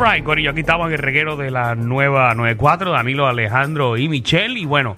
Right, 0.00 0.24
Corillo, 0.24 0.50
aquí 0.50 0.60
estamos 0.60 0.86
en 0.88 0.94
el 0.94 0.98
reguero 0.98 1.36
de 1.36 1.50
la 1.50 1.74
nueva 1.74 2.34
94, 2.34 2.90
Danilo, 2.92 3.26
Alejandro 3.26 3.98
y 3.98 4.08
Michelle. 4.08 4.58
Y 4.58 4.64
bueno, 4.64 4.96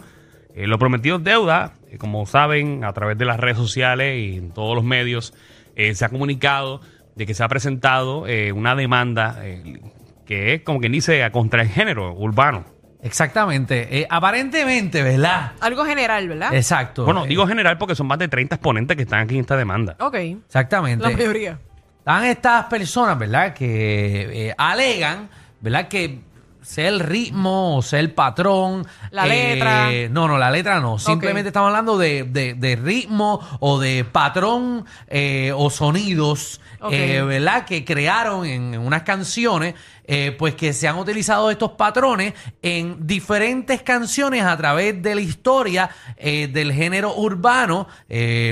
eh, 0.55 0.67
lo 0.69 0.79
prometido 0.79 1.17
es 1.17 1.25
deuda. 1.25 1.73
Eh, 1.91 1.99
como 1.99 2.25
saben, 2.27 2.85
a 2.85 2.93
través 2.93 3.19
de 3.19 3.25
las 3.25 3.41
redes 3.41 3.57
sociales 3.57 4.17
y 4.19 4.37
en 4.37 4.53
todos 4.53 4.77
los 4.77 4.85
medios, 4.85 5.35
eh, 5.75 5.95
se 5.95 6.05
ha 6.05 6.09
comunicado 6.09 6.81
de 7.17 7.27
que 7.27 7.35
se 7.35 7.43
ha 7.43 7.49
presentado 7.49 8.27
eh, 8.29 8.53
una 8.53 8.75
demanda 8.77 9.39
eh, 9.43 9.81
que 10.25 10.55
es 10.55 10.63
como 10.63 10.79
quien 10.79 10.93
dice 10.93 11.29
contra 11.33 11.63
el 11.63 11.69
género 11.69 12.13
urbano. 12.15 12.65
Exactamente. 13.03 13.99
Eh, 13.99 14.07
aparentemente, 14.09 15.03
¿verdad? 15.03 15.53
Algo 15.61 15.85
general, 15.85 16.29
¿verdad? 16.29 16.55
Exacto. 16.55 17.05
Bueno, 17.05 17.25
Eh, 17.25 17.29
digo 17.29 17.47
general 17.49 17.77
porque 17.77 17.97
son 17.97 18.07
más 18.07 18.19
de 18.21 18.29
30 18.29 18.55
exponentes 18.55 18.97
que 18.97 19.03
están 19.03 19.21
aquí 19.25 19.35
en 19.35 19.41
esta 19.41 19.57
demanda. 19.57 19.97
Ok. 19.99 20.15
Exactamente. 20.15 21.05
La 21.05 21.11
mayoría. 21.11 21.59
Están 22.03 22.25
estas 22.25 22.65
personas, 22.65 23.17
¿verdad? 23.17 23.55
Que 23.55 24.49
eh, 24.49 24.55
alegan, 24.59 25.29
¿verdad? 25.61 25.87
Que 25.87 26.19
sea 26.61 26.89
el 26.89 26.99
ritmo 27.01 27.77
o 27.77 27.83
sea 27.83 28.01
el 28.01 28.11
patrón. 28.13 28.85
La 29.13 29.27
eh, 29.27 29.55
letra. 29.55 29.89
No, 30.11 30.27
no, 30.27 30.37
la 30.37 30.51
letra 30.51 30.81
no. 30.81 30.99
Simplemente 30.99 31.49
estamos 31.51 31.69
hablando 31.69 31.97
de, 31.99 32.25
de- 32.25 32.55
de 32.55 32.77
ritmo 32.77 33.41
o 33.61 33.79
de 33.79 34.05
patrón 34.05 34.85
eh, 35.09 35.53
o 35.55 35.71
sonidos, 35.71 36.61
eh, 36.91 37.23
¿verdad? 37.25 37.65
Que 37.67 37.85
crearon 37.85 38.47
en, 38.47 38.75
en 38.75 38.81
unas 38.81 39.03
canciones, 39.05 39.75
eh, 40.05 40.35
pues 40.37 40.57
que 40.57 40.73
se 40.73 40.89
han 40.89 40.99
utilizado 40.99 41.51
estos 41.53 41.73
patrones 41.73 42.35
en 42.63 43.07
diferentes 43.07 43.83
canciones 43.83 44.43
a 44.45 44.57
través 44.57 45.01
de 45.03 45.15
la 45.15 45.21
historia 45.21 45.91
del 46.17 46.73
género 46.73 47.15
urbano, 47.15 47.87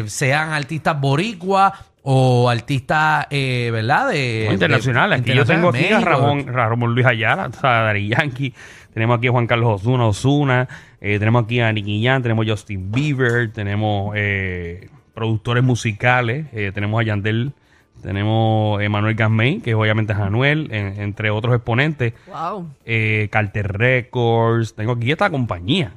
sean 0.06 0.52
artistas 0.52 1.00
boricua 1.00 1.72
o 2.02 2.48
artistas, 2.48 3.26
eh, 3.30 3.70
¿verdad? 3.72 4.10
De, 4.10 4.44
No, 4.48 4.52
internacionales. 4.54 5.22
de- 5.24 5.30
Aquí 5.32 5.36
yo 5.38 5.44
tengo 5.44 5.68
aquí 5.68 5.86
a. 5.86 6.00
Ramón, 6.00 6.46
Ramón 6.46 6.94
Luis 6.94 7.06
Ayala, 7.06 7.46
o 7.48 7.52
sea, 7.52 7.82
Daddy 7.82 8.08
Yankee. 8.08 8.54
Tenemos 8.94 9.18
aquí 9.18 9.28
a 9.28 9.30
Juan 9.30 9.46
Carlos 9.46 9.80
Osuna, 9.82 10.06
Osuna. 10.06 10.68
eh, 11.00 11.18
tenemos 11.18 11.44
aquí 11.44 11.60
a 11.60 11.72
Nicky 11.72 12.02
Jam, 12.04 12.22
tenemos 12.22 12.46
Justin 12.46 12.90
Bieber, 12.90 13.52
tenemos 13.52 14.12
eh, 14.16 14.88
productores 15.14 15.62
musicales, 15.62 16.46
eh, 16.52 16.72
tenemos 16.74 17.00
a 17.00 17.04
Yandel, 17.04 17.52
tenemos 18.02 18.82
a 18.82 18.88
Manuel 18.88 19.14
Gasmey, 19.14 19.60
que 19.60 19.74
obviamente 19.74 20.12
es 20.14 20.18
Anuel, 20.18 20.68
en- 20.72 21.00
entre 21.00 21.30
otros 21.30 21.54
exponentes. 21.54 22.14
Wow. 22.26 22.68
Eh, 22.84 23.28
Carter 23.30 23.72
Records. 23.78 24.74
Tengo 24.74 24.92
aquí 24.92 25.12
esta 25.12 25.30
compañía. 25.30 25.92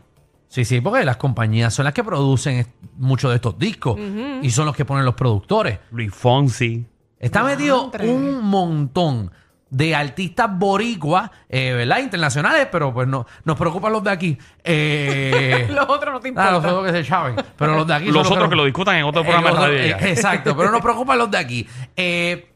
Sí, 0.53 0.66
sí, 0.66 0.81
porque 0.81 1.03
las 1.03 1.18
compañías 1.18 1.74
son 1.74 1.86
las 1.86 1.96
que 1.96 2.03
producen 2.03 2.68
muchos 2.97 3.31
de 3.31 3.38
estos 3.38 3.58
discos 3.58 4.00
y 4.44 4.52
son 4.52 4.68
los 4.68 4.75
que 4.75 4.86
ponen 4.86 5.03
los 5.03 5.16
productores. 5.16 5.80
Luis 5.90 6.14
Fonsi. 6.14 6.86
Está 7.18 7.44
metido 7.44 7.80
Diantre. 7.90 8.08
un 8.08 8.44
montón 8.44 9.31
de 9.72 9.96
artistas 9.96 10.47
boricuas, 10.56 11.31
eh, 11.50 11.74
¿verdad? 11.74 11.97
Internacionales, 12.02 12.68
pero 12.72 12.94
pues 12.94 13.08
no, 13.08 13.25
nos 13.46 13.58
preocupan 13.58 13.92
los 13.94 14.03
de 14.03 14.12
aquí. 14.12 14.38
Eh, 14.63 15.68
Los 15.74 15.90
otros 15.90 16.13
no 16.13 16.19
te 16.19 16.28
ah, 16.28 16.30
importan. 16.30 16.53
los 16.53 16.66
otros 16.66 16.86
que 16.86 16.92
se 16.92 17.03
chaven, 17.09 17.36
pero 17.58 17.75
los 17.78 17.88
de 17.88 17.94
aquí 17.96 18.06
son 18.06 18.13
Los 18.13 18.30
otros 18.30 18.47
que 18.50 18.56
lo 18.56 18.66
discutan 18.66 18.97
en 18.97 19.06
otro 19.06 19.22
Eh, 19.22 19.25
programa 19.25 19.47
de 19.50 19.56
los 19.56 19.63
radio. 19.63 19.78
otros- 19.96 20.02
ya. 20.02 20.08
eh, 20.08 20.12
exacto, 20.12 20.56
pero 20.56 20.69
nos 20.69 20.81
preocupan 20.81 21.18
los 21.18 21.31
de 21.31 21.38
aquí. 21.40 21.68
Eh, 21.97 22.53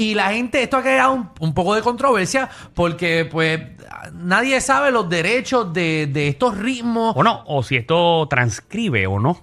y 0.00 0.14
la 0.14 0.30
gente, 0.30 0.62
esto 0.62 0.78
ha 0.78 0.80
creado 0.80 1.12
un, 1.12 1.28
un 1.40 1.52
poco 1.52 1.74
de 1.74 1.82
controversia 1.82 2.48
porque 2.72 3.28
pues 3.30 3.60
nadie 4.14 4.58
sabe 4.62 4.90
los 4.90 5.10
derechos 5.10 5.74
de, 5.74 6.08
de 6.10 6.28
estos 6.28 6.56
ritmos. 6.56 7.12
O 7.14 7.22
no, 7.22 7.44
o 7.46 7.62
si 7.62 7.76
esto 7.76 8.26
transcribe 8.26 9.06
o 9.06 9.20
no. 9.20 9.38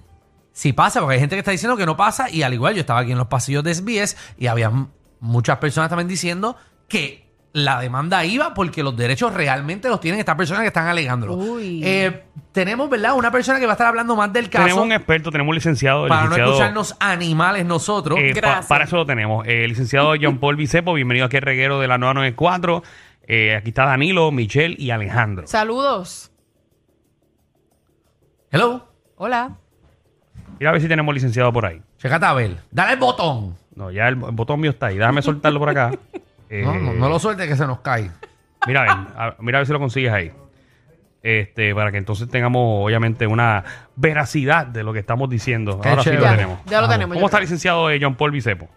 Si 0.50 0.72
pasa, 0.72 0.98
porque 0.98 1.14
hay 1.14 1.20
gente 1.20 1.36
que 1.36 1.38
está 1.38 1.52
diciendo 1.52 1.76
que 1.76 1.86
no 1.86 1.96
pasa 1.96 2.28
y 2.28 2.42
al 2.42 2.54
igual 2.54 2.74
yo 2.74 2.80
estaba 2.80 2.98
aquí 2.98 3.12
en 3.12 3.18
los 3.18 3.28
pasillos 3.28 3.62
de 3.62 3.72
SBS 3.72 4.16
y 4.36 4.48
había 4.48 4.72
muchas 5.20 5.58
personas 5.58 5.90
también 5.90 6.08
diciendo 6.08 6.56
que 6.88 7.27
la 7.52 7.80
demanda 7.80 8.24
iba 8.24 8.52
porque 8.54 8.82
los 8.82 8.96
derechos 8.96 9.32
realmente 9.34 9.88
los 9.88 10.00
tienen 10.00 10.20
estas 10.20 10.36
personas 10.36 10.62
que 10.62 10.68
están 10.68 10.86
alegándolo. 10.86 11.34
Uy. 11.34 11.80
Eh, 11.84 12.24
tenemos, 12.52 12.88
¿verdad? 12.90 13.14
Una 13.14 13.30
persona 13.30 13.58
que 13.58 13.66
va 13.66 13.72
a 13.72 13.74
estar 13.74 13.86
hablando 13.86 14.14
más 14.16 14.32
del 14.32 14.50
caso 14.50 14.64
Tenemos 14.64 14.84
un 14.84 14.92
experto, 14.92 15.30
tenemos 15.30 15.50
un 15.50 15.54
licenciado. 15.56 16.04
el 16.04 16.08
para 16.08 16.28
no 16.28 16.36
escucharnos 16.36 16.94
animales 17.00 17.64
nosotros. 17.66 18.18
Eh, 18.20 18.34
pa- 18.40 18.62
para 18.68 18.84
eso 18.84 18.96
lo 18.96 19.06
tenemos. 19.06 19.46
Eh, 19.46 19.64
el 19.64 19.70
licenciado 19.70 20.12
John 20.20 20.38
Paul 20.38 20.56
Bicepo, 20.56 20.92
bienvenido 20.94 21.26
aquí 21.26 21.36
al 21.36 21.42
reguero 21.42 21.80
de 21.80 21.88
la 21.88 21.98
994. 21.98 22.82
Eh, 23.30 23.56
aquí 23.56 23.70
está 23.70 23.84
Danilo, 23.86 24.30
Michelle 24.30 24.74
y 24.78 24.90
Alejandro. 24.90 25.46
Saludos. 25.46 26.30
Hello. 28.50 28.86
Hola. 29.16 29.56
Mira 30.58 30.70
a 30.70 30.72
ver 30.72 30.82
si 30.82 30.88
tenemos 30.88 31.14
licenciado 31.14 31.52
por 31.52 31.66
ahí. 31.66 31.80
Checate 31.98 32.24
a 32.26 32.32
ver. 32.34 32.56
Dale 32.70 32.92
el 32.94 32.98
botón. 32.98 33.56
No, 33.74 33.90
ya 33.90 34.08
el, 34.08 34.14
el 34.14 34.32
botón 34.32 34.60
mío 34.60 34.70
está 34.70 34.86
ahí. 34.86 34.98
Déjame 34.98 35.22
soltarlo 35.22 35.58
por 35.58 35.68
acá. 35.70 35.92
Eh, 36.50 36.62
No, 36.64 36.74
no, 36.74 36.92
no 36.94 37.08
lo 37.08 37.18
suelte 37.18 37.46
que 37.46 37.56
se 37.56 37.66
nos 37.66 37.80
cae. 37.80 38.10
Mira 38.66 38.80
a 38.80 38.84
ver, 38.84 39.06
a- 39.16 39.36
mira 39.40 39.58
a 39.58 39.60
ver 39.60 39.66
si 39.66 39.72
lo 39.72 39.78
consigues 39.78 40.12
ahí. 40.12 40.32
Este, 41.22 41.74
para 41.74 41.90
que 41.90 41.98
entonces 41.98 42.28
tengamos, 42.28 42.84
obviamente, 42.86 43.26
una 43.26 43.64
veracidad 43.96 44.66
de 44.66 44.82
lo 44.84 44.92
que 44.92 45.00
estamos 45.00 45.28
diciendo. 45.28 45.80
Qué 45.80 45.88
Ahora 45.88 46.02
sí 46.02 46.12
lo 46.12 46.22
tenemos. 46.22 46.58
Ya 46.66 46.76
lo 46.80 46.82
Vamos. 46.82 46.90
tenemos. 46.94 47.14
¿Cómo 47.16 47.26
está 47.26 47.38
el 47.38 47.40
creo. 47.42 47.46
licenciado 47.46 47.90
eh, 47.90 47.98
John 48.00 48.14
Paul 48.14 48.30
Bicepo? 48.30 48.68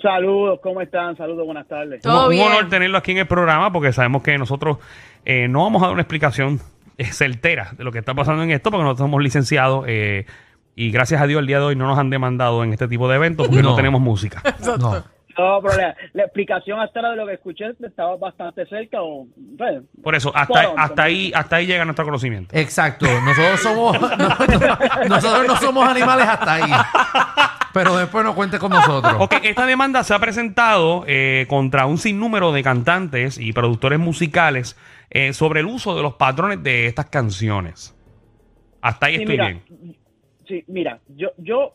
Saludos, 0.00 0.58
¿cómo 0.62 0.80
están? 0.80 1.16
Saludos, 1.16 1.44
buenas 1.44 1.68
tardes. 1.68 2.00
Todo 2.02 2.20
un, 2.20 2.24
un 2.26 2.30
bien. 2.30 2.46
honor 2.50 2.68
tenerlo 2.68 2.98
aquí 2.98 3.12
en 3.12 3.18
el 3.18 3.26
programa 3.26 3.72
porque 3.72 3.92
sabemos 3.92 4.22
que 4.22 4.36
nosotros 4.38 4.78
eh, 5.24 5.48
no 5.48 5.62
vamos 5.64 5.82
a 5.82 5.86
dar 5.86 5.92
una 5.92 6.02
explicación 6.02 6.60
certera 7.10 7.72
de 7.76 7.84
lo 7.84 7.92
que 7.92 7.98
está 7.98 8.14
pasando 8.14 8.42
en 8.42 8.50
esto 8.52 8.70
porque 8.70 8.84
nosotros 8.84 9.04
somos 9.06 9.22
licenciados 9.22 9.84
eh, 9.88 10.24
y 10.76 10.90
gracias 10.92 11.20
a 11.20 11.26
Dios 11.26 11.40
el 11.40 11.46
día 11.46 11.58
de 11.58 11.64
hoy 11.64 11.76
no 11.76 11.86
nos 11.86 11.98
han 11.98 12.10
demandado 12.10 12.62
en 12.64 12.72
este 12.72 12.86
tipo 12.88 13.08
de 13.08 13.16
eventos 13.16 13.48
porque 13.48 13.62
no, 13.62 13.70
No. 13.70 13.76
tenemos 13.76 14.00
música. 14.00 14.42
No. 14.78 15.04
No, 15.38 15.60
pero 15.62 15.76
la, 15.80 15.96
la 16.12 16.22
explicación 16.24 16.80
hasta 16.80 17.00
ahora 17.00 17.10
de 17.12 17.16
lo 17.16 17.26
que 17.26 17.34
escuché 17.34 17.64
estaba 17.84 18.16
bastante 18.16 18.66
cerca 18.66 19.02
o... 19.02 19.26
bueno, 19.36 19.82
Por 20.02 20.14
eso, 20.14 20.30
hasta, 20.34 20.72
hasta, 20.76 21.02
ahí, 21.04 21.32
hasta 21.34 21.56
ahí 21.56 21.66
llega 21.66 21.84
nuestro 21.84 22.04
conocimiento. 22.04 22.54
Exacto. 22.56 23.06
Nosotros 23.24 23.60
somos. 23.60 24.00
no- 24.00 24.08
no- 24.18 25.08
nosotros 25.08 25.46
no 25.46 25.56
somos 25.56 25.88
animales 25.88 26.26
hasta 26.28 26.54
ahí. 26.54 26.72
Pero 27.72 27.96
después 27.96 28.24
no 28.24 28.34
cuente 28.34 28.58
con 28.58 28.70
nosotros. 28.70 29.14
Ok, 29.18 29.36
esta 29.42 29.64
demanda 29.64 30.04
se 30.04 30.12
ha 30.14 30.18
presentado 30.18 31.04
eh, 31.06 31.46
contra 31.48 31.86
un 31.86 31.96
sinnúmero 31.96 32.52
de 32.52 32.62
cantantes 32.62 33.38
y 33.38 33.52
productores 33.54 33.98
musicales 33.98 34.76
eh, 35.08 35.32
sobre 35.32 35.60
el 35.60 35.66
uso 35.66 35.96
de 35.96 36.02
los 36.02 36.14
patrones 36.14 36.62
de 36.62 36.86
estas 36.86 37.06
canciones. 37.06 37.96
Hasta 38.82 39.06
ahí 39.06 39.16
sí, 39.16 39.22
estoy 39.22 39.34
mira, 39.34 39.46
bien. 39.48 39.96
sí, 40.46 40.64
mira, 40.66 40.98
yo, 41.08 41.28
yo 41.38 41.72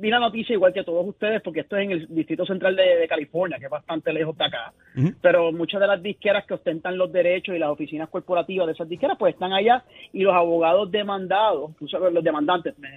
vi 0.00 0.10
la 0.10 0.18
noticia 0.18 0.52
igual 0.54 0.72
que 0.72 0.84
todos 0.84 1.06
ustedes 1.06 1.40
porque 1.42 1.60
esto 1.60 1.76
es 1.76 1.84
en 1.84 1.90
el 1.92 2.06
Distrito 2.14 2.44
Central 2.46 2.76
de, 2.76 2.96
de 2.96 3.08
California, 3.08 3.58
que 3.58 3.64
es 3.66 3.70
bastante 3.70 4.12
lejos 4.12 4.36
de 4.36 4.44
acá. 4.44 4.72
Pero 5.20 5.52
muchas 5.52 5.80
de 5.80 5.86
las 5.86 6.02
disqueras 6.02 6.44
que 6.46 6.54
ostentan 6.54 6.96
los 6.98 7.12
derechos 7.12 7.54
y 7.54 7.58
las 7.58 7.70
oficinas 7.70 8.08
corporativas 8.08 8.66
de 8.66 8.72
esas 8.74 8.88
disqueras 8.88 9.16
pues 9.18 9.34
están 9.34 9.52
allá 9.52 9.84
y 10.12 10.22
los 10.22 10.34
abogados 10.34 10.90
demandados, 10.90 11.70
los 12.12 12.24
demandantes, 12.24 12.78
me, 12.78 12.88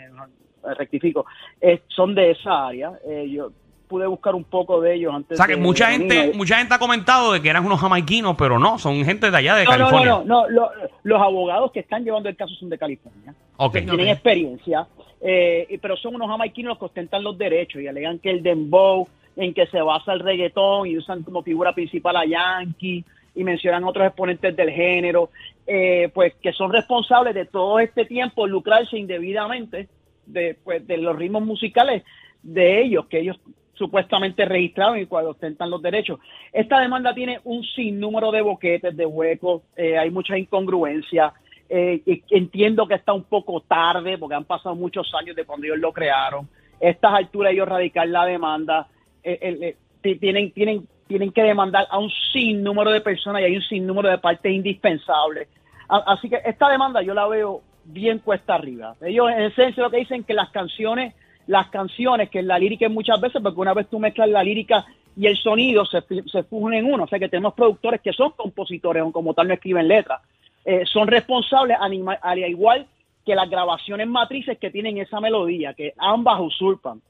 me 0.65 0.73
rectifico, 0.75 1.25
eh, 1.61 1.81
son 1.87 2.13
de 2.15 2.31
esa 2.31 2.67
área. 2.67 2.91
Eh, 3.07 3.29
yo 3.29 3.51
pude 3.87 4.05
buscar 4.05 4.35
un 4.35 4.43
poco 4.43 4.79
de 4.81 4.93
ellos 4.93 5.11
O 5.11 5.15
antes 5.15 5.35
sea 5.37 5.47
que 5.47 5.55
de- 5.55 5.61
mucha 5.61 5.87
de 5.87 5.93
gente, 5.93 6.15
venir. 6.19 6.35
mucha 6.35 6.57
gente 6.59 6.75
ha 6.75 6.77
comentado 6.79 7.33
de 7.33 7.41
que 7.41 7.49
eran 7.49 7.65
unos 7.65 7.79
jamaiquinos, 7.79 8.35
pero 8.37 8.59
no, 8.59 8.77
son 8.77 9.03
gente 9.03 9.31
de 9.31 9.35
allá 9.37 9.55
de 9.55 9.65
No, 9.65 9.71
no, 9.71 9.77
no, 9.77 9.83
California. 9.85 10.11
no, 10.27 10.41
no, 10.43 10.49
lo- 10.49 10.71
los 11.03 11.19
abogados 11.21 11.71
que 11.71 11.79
están 11.79 12.03
llevando 12.03 12.29
el 12.29 12.35
caso 12.35 12.53
son 12.55 12.69
de 12.69 12.77
California. 12.77 13.33
Ok. 13.57 13.73
que 13.73 13.81
tienen 13.81 14.09
experiencia, 14.09 14.85
eh, 15.21 15.77
pero 15.81 15.97
son 15.97 16.15
unos 16.15 16.29
jamaiquinos 16.29 16.71
los 16.71 16.79
que 16.79 16.85
ostentan 16.85 17.23
los 17.23 17.37
derechos 17.37 17.81
y 17.81 17.87
alegan 17.87 18.19
que 18.19 18.29
el 18.29 18.43
dembow 18.43 19.07
en 19.35 19.53
que 19.53 19.67
se 19.67 19.81
basa 19.81 20.13
el 20.13 20.19
reggaetón 20.19 20.87
y 20.87 20.97
usan 20.97 21.23
como 21.23 21.43
figura 21.43 21.73
principal 21.73 22.15
a 22.17 22.25
Yankee 22.25 23.03
y 23.35 23.43
mencionan 23.43 23.83
otros 23.83 24.07
exponentes 24.07 24.55
del 24.55 24.69
género, 24.71 25.29
eh, 25.65 26.09
pues 26.13 26.33
que 26.41 26.51
son 26.51 26.71
responsables 26.71 27.33
de 27.35 27.45
todo 27.45 27.79
este 27.79 28.05
tiempo 28.05 28.47
lucrarse 28.47 28.97
indebidamente 28.97 29.87
de, 30.25 30.57
pues, 30.63 30.85
de 30.85 30.97
los 30.97 31.15
ritmos 31.15 31.45
musicales 31.45 32.03
de 32.43 32.81
ellos 32.81 33.05
que 33.07 33.19
ellos 33.19 33.39
supuestamente 33.73 34.43
registraron 34.43 34.99
y 34.99 35.05
cuando 35.05 35.31
ostentan 35.31 35.69
los 35.69 35.81
derechos. 35.81 36.19
Esta 36.51 36.81
demanda 36.81 37.13
tiene 37.13 37.39
un 37.45 37.63
sinnúmero 37.63 38.29
de 38.31 38.41
boquetes, 38.41 38.95
de 38.95 39.05
huecos, 39.05 39.61
eh, 39.77 39.97
hay 39.97 40.11
muchas 40.11 40.37
incongruencias. 40.37 41.31
Eh, 41.69 42.01
entiendo 42.31 42.87
que 42.87 42.95
está 42.95 43.13
un 43.13 43.23
poco 43.23 43.61
tarde 43.61 44.17
porque 44.17 44.35
han 44.35 44.45
pasado 44.45 44.75
muchos 44.75 45.13
años 45.13 45.35
de 45.35 45.45
cuando 45.45 45.67
ellos 45.67 45.79
lo 45.79 45.93
crearon. 45.93 46.47
Estas 46.79 47.13
alturas 47.13 47.53
ellos 47.53 47.67
radicar 47.67 48.07
la 48.07 48.25
demanda, 48.25 48.87
eh, 49.23 49.37
eh, 49.41 49.57
eh, 49.61 49.75
ti- 50.01 50.15
tienen, 50.15 50.51
tienen, 50.51 50.87
tienen 51.07 51.31
que 51.31 51.43
demandar 51.43 51.87
a 51.89 51.99
un 51.99 52.09
sinnúmero 52.31 52.91
de 52.91 53.01
personas 53.01 53.41
y 53.41 53.45
hay 53.45 53.55
un 53.55 53.61
sinnúmero 53.61 54.09
de 54.09 54.17
partes 54.17 54.51
indispensables. 54.51 55.47
Así 55.87 56.29
que 56.29 56.39
esta 56.45 56.69
demanda 56.69 57.01
yo 57.01 57.13
la 57.13 57.27
veo 57.27 57.61
bien 57.83 58.19
cuesta 58.19 58.55
arriba. 58.55 58.95
Ellos 59.01 59.29
en 59.31 59.41
esencia 59.41 59.83
lo 59.83 59.89
que 59.89 59.97
dicen 59.97 60.23
que 60.23 60.33
las 60.35 60.49
canciones, 60.51 61.15
las 61.47 61.67
canciones, 61.69 62.29
que 62.29 62.43
la 62.43 62.59
lírica 62.59 62.85
es 62.85 62.91
muchas 62.91 63.19
veces, 63.19 63.41
porque 63.41 63.59
una 63.59 63.73
vez 63.73 63.87
tú 63.87 63.99
mezclas 63.99 64.29
la 64.29 64.43
lírica 64.43 64.85
y 65.17 65.25
el 65.25 65.35
sonido 65.35 65.85
se, 65.85 66.01
se 66.01 66.45
en 66.51 66.85
uno. 66.85 67.03
O 67.05 67.07
sea 67.07 67.17
que 67.17 67.27
tenemos 67.27 67.55
productores 67.55 68.01
que 68.01 68.13
son 68.13 68.31
compositores, 68.37 69.01
aunque 69.01 69.13
como 69.13 69.33
tal 69.33 69.47
no 69.47 69.55
escriben 69.55 69.87
letras. 69.87 70.21
Eh, 70.65 70.85
son 70.85 71.07
responsables 71.07 71.77
al 71.79 72.39
igual 72.39 72.87
que 73.25 73.35
las 73.35 73.49
grabaciones 73.49 74.07
matrices 74.07 74.57
que 74.57 74.71
tienen 74.71 74.97
esa 74.97 75.19
melodía, 75.19 75.73
que 75.73 75.93
ambas 75.97 76.39
usurpan. 76.39 77.01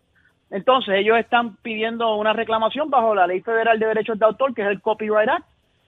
Entonces 0.51 0.95
ellos 0.97 1.17
están 1.17 1.55
pidiendo 1.57 2.15
una 2.15 2.33
reclamación 2.33 2.89
bajo 2.89 3.13
la 3.13 3.27
Ley 3.27 3.41
Federal 3.41 3.77
de 3.79 3.85
Derechos 3.87 4.17
de 4.17 4.25
Autor, 4.25 4.53
que 4.53 4.63
es 4.63 4.67
el 4.69 4.81
Copyright 4.81 5.29
Act, 5.29 5.45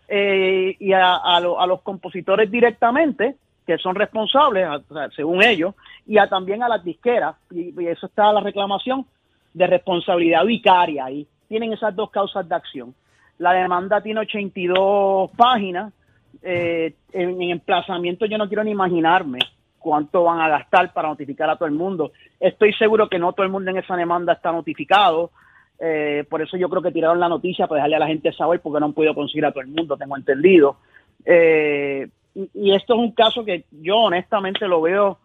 eh, 0.08 0.76
y 0.80 0.94
a, 0.94 1.40
lo- 1.40 1.60
a 1.60 1.66
los 1.66 1.82
compositores 1.82 2.50
directamente, 2.52 3.36
que 3.66 3.78
son 3.78 3.96
responsables, 3.96 4.68
según 5.16 5.44
ellos, 5.44 5.74
y 6.06 6.16
también 6.30 6.62
a 6.64 6.68
las 6.70 6.84
disqueras, 6.84 7.36
y, 7.50 7.74
y 7.82 7.88
eso 7.88 8.06
está 8.08 8.32
la 8.34 8.42
reclamación 8.42 9.06
de 9.54 9.68
responsabilidad 9.68 10.46
vicaria 10.46 11.06
ahí. 11.06 11.26
Tienen 11.48 11.74
esas 11.74 11.96
dos 11.96 12.10
causas 12.12 12.48
de 12.48 12.56
acción. 12.56 12.94
La 13.38 13.54
demanda 13.54 14.02
tiene 14.02 14.20
82 14.22 15.32
páginas. 15.36 15.94
Eh, 16.42 16.94
en, 17.12 17.42
en 17.42 17.52
emplazamiento 17.52 18.26
yo 18.26 18.38
no 18.38 18.48
quiero 18.48 18.64
ni 18.64 18.72
imaginarme 18.72 19.40
cuánto 19.80 20.24
van 20.24 20.40
a 20.40 20.50
gastar 20.50 20.94
para 20.94 21.10
notificar 21.10 21.50
a 21.50 21.56
todo 21.56 21.68
el 21.68 21.74
mundo. 21.74 22.12
Estoy 22.40 22.74
seguro 22.74 23.10
que 23.10 23.18
no 23.20 23.34
todo 23.34 23.46
el 23.46 23.52
mundo 23.52 23.72
en 23.72 23.78
esa 23.78 23.96
demanda 23.96 24.34
está 24.34 24.52
notificado. 24.52 25.32
eh, 25.80 26.24
por 26.30 26.42
eso 26.42 26.56
yo 26.58 26.70
creo 26.70 26.82
que 26.82 26.92
tiraron 26.92 27.20
la 27.20 27.28
noticia 27.28 27.66
para 27.66 27.78
dejarle 27.80 27.96
a 27.96 28.00
la 28.00 28.08
gente 28.08 28.32
saber 28.34 28.62
porque 28.62 28.80
no 28.80 28.86
han 28.86 28.94
podido 28.94 29.16
conseguir 29.16 29.46
a 29.46 29.52
todo 29.52 29.62
el 29.62 29.68
mundo, 29.68 29.98
tengo 29.98 30.16
entendido. 30.16 30.78
Eh, 31.26 32.08
y, 32.36 32.50
y 32.54 32.76
esto 32.76 32.94
es 32.94 33.00
un 33.00 33.12
caso 33.12 33.44
que 33.44 33.66
yo 33.72 33.98
honestamente 33.98 34.68
lo 34.68 34.82
veo 34.82 35.18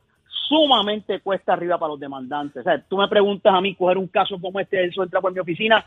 sumamente 0.49 1.20
cuesta 1.20 1.53
arriba 1.53 1.79
para 1.79 1.91
los 1.91 2.00
demandantes. 2.00 2.61
O 2.61 2.64
sea, 2.64 2.81
tú 2.81 2.97
me 2.97 3.08
preguntas 3.08 3.53
a 3.55 3.61
mí 3.61 3.75
coger 3.75 3.99
un 3.99 4.08
caso 4.08 4.41
como 4.41 4.58
este, 4.58 4.82
eso 4.85 5.03
entra 5.03 5.20
por 5.20 5.32
mi 5.32 5.41
oficina, 5.41 5.85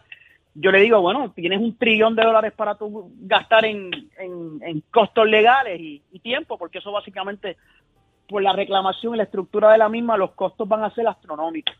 yo 0.61 0.71
le 0.71 0.79
digo, 0.81 1.00
bueno, 1.01 1.31
tienes 1.35 1.59
un 1.59 1.77
trillón 1.77 2.15
de 2.15 2.23
dólares 2.23 2.53
para 2.56 2.75
tú 2.75 3.11
gastar 3.21 3.65
en, 3.65 3.91
en- 4.17 4.61
en 4.61 4.83
costos 4.91 5.27
legales 5.27 5.79
y, 5.79 6.01
y 6.11 6.19
tiempo, 6.19 6.57
porque 6.57 6.79
eso 6.79 6.91
básicamente, 6.91 7.56
por 8.27 8.41
la 8.44 8.53
reclamación 8.53 9.13
y 9.13 9.17
la 9.17 9.23
estructura 9.23 9.71
de 9.71 9.77
la 9.77 9.89
misma, 9.89 10.17
los 10.17 10.31
costos 10.31 10.67
van 10.67 10.83
a 10.83 10.94
ser 10.94 11.07
astronómicos. 11.07 11.75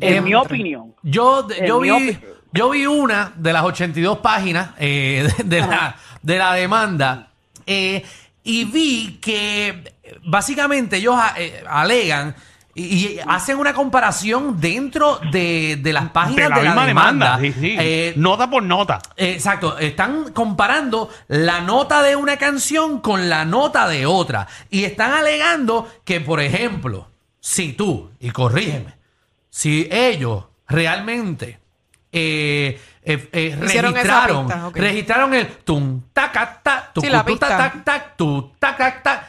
En 0.00 0.14
Eh, 0.16 0.20
mi 0.20 0.34
opinión. 0.34 0.94
Yo, 1.02 1.46
yo, 1.66 1.80
vi, 1.80 2.18
yo 2.52 2.70
vi 2.70 2.86
una 2.86 3.32
de 3.36 3.52
las 3.52 3.64
82 3.64 4.18
páginas 4.18 4.70
eh, 4.78 5.26
de, 5.38 5.44
de 5.44 5.60
la, 5.60 5.96
de 6.22 6.38
la 6.38 6.52
demanda 6.54 7.30
eh, 7.66 8.02
y 8.44 8.64
vi 8.64 9.18
que 9.20 9.94
básicamente 10.24 10.96
ellos 10.98 11.14
eh, 11.38 11.62
alegan 11.66 12.34
y, 12.78 12.82
y 13.16 13.20
hacen 13.26 13.58
una 13.58 13.72
comparación 13.74 14.60
dentro 14.60 15.18
de, 15.32 15.78
de 15.82 15.92
las 15.92 16.10
páginas 16.10 16.48
de 16.50 16.54
la 16.56 16.60
misma 16.62 16.86
demanda. 16.86 17.38
sí, 17.40 17.52
sí. 17.52 17.76
Eh, 17.78 18.14
nota 18.16 18.48
por 18.48 18.62
nota. 18.62 19.00
Exacto, 19.16 19.78
están 19.78 20.32
comparando 20.32 21.10
la 21.26 21.60
nota 21.60 22.02
de 22.02 22.14
una 22.16 22.36
canción 22.36 23.00
con 23.00 23.28
la 23.28 23.44
nota 23.44 23.88
de 23.88 24.06
otra. 24.06 24.46
Y 24.70 24.84
están 24.84 25.12
alegando 25.12 25.90
que, 26.04 26.20
por 26.20 26.40
ejemplo, 26.40 27.08
si 27.40 27.72
tú, 27.72 28.10
y 28.20 28.30
corrígeme, 28.30 28.94
si 29.50 29.88
ellos 29.90 30.44
realmente 30.68 31.58
eh, 32.12 32.80
eh, 33.02 33.28
eh, 33.32 33.56
registraron, 33.58 34.46
pista, 34.46 34.70
registraron 34.74 35.34
el 35.34 35.46
tum 35.58 36.02
taca 36.12 36.60
ta, 36.62 36.90
tu 36.94 37.00
Sí, 37.00 37.08
la 37.08 37.24
tu, 37.24 37.36
ta, 37.36 37.46
pista. 37.48 37.58
tac, 37.58 37.84
tac, 37.84 38.16
tu 38.16 38.52
taca 38.58 39.02
ta, 39.02 39.28